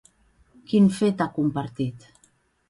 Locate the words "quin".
0.71-0.89